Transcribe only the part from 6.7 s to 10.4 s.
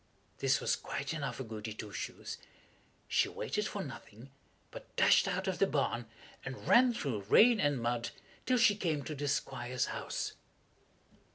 through rain and mud till she came to the Squire's house.